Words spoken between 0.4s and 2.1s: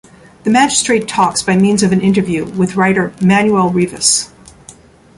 The magistrate talks by means of an